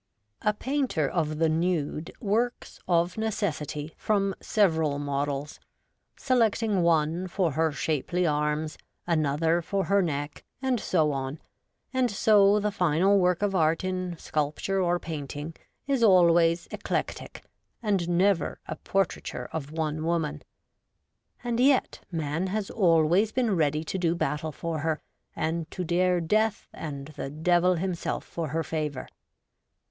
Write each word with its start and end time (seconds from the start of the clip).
A 0.41 0.51
painter 0.55 1.07
of 1.07 1.37
the 1.37 1.47
nude 1.47 2.11
works, 2.19 2.79
of 2.87 3.19
necessity, 3.19 3.93
26 4.03 4.07
REVOLTED 4.07 4.07
WOMAN. 4.07 4.33
from 4.33 4.43
several 4.43 4.97
models, 4.97 5.59
selecting 6.17 6.81
one 6.81 7.27
for 7.27 7.51
her 7.51 7.71
shapely, 7.71 8.25
arms, 8.25 8.79
another 9.05 9.61
for 9.61 9.83
her 9.85 10.01
neck, 10.01 10.43
and 10.59 10.79
so 10.79 11.11
on; 11.11 11.37
and 11.93 12.09
so 12.09 12.59
the 12.59 12.71
final 12.71 13.19
work 13.19 13.43
of 13.43 13.53
art 13.53 13.83
in 13.83 14.17
sculpture 14.17 14.81
or 14.81 14.97
painting 14.97 15.55
is 15.85 16.01
always, 16.01 16.67
eclectic, 16.71 17.43
and 17.83 18.09
never 18.09 18.59
a 18.67 18.77
portraiture 18.77 19.49
of 19.53 19.71
one 19.71 20.03
woman. 20.03 20.41
And 21.43 21.59
yet 21.59 21.99
man 22.11 22.47
has 22.47 22.71
always 22.71 23.31
been 23.31 23.55
ready 23.55 23.83
to 23.83 23.99
do 23.99 24.15
battle 24.15 24.51
for 24.51 24.79
her, 24.79 24.99
and 25.35 25.69
to 25.69 25.83
dare 25.83 26.19
death 26.19 26.67
and 26.73 27.09
the 27.09 27.29
Devil 27.29 27.75
himself 27.75 28.23
for 28.25 28.47
her 28.47 28.63
favour. 28.63 29.07